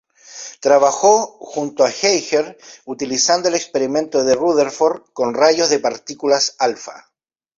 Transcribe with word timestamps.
Trabajó 0.61 1.11
junto 1.39 1.83
a 1.85 1.91
Geiger, 1.91 2.57
utilizando 2.85 3.49
el 3.49 3.53
experimento 3.53 4.23
de 4.23 4.33
Rutherford 4.33 5.03
con 5.13 5.35
rayos 5.35 5.69
de 5.69 5.77
partículas 5.77 6.55
alfa. 6.57 7.11